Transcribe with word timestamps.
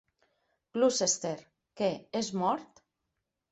"Gloucester": 0.77 1.35
Què, 1.83 1.91
és 2.23 2.35
mort? 2.43 2.85